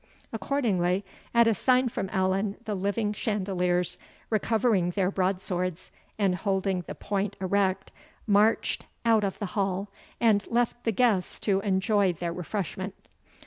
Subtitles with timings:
[0.33, 3.99] Accordingly, at a sign from Allan, the living chandeliers,
[4.31, 7.91] recovering their broadswords, and holding the point erect,
[8.25, 12.95] marched out of the hall, and left the guests to enjoy their refreshment.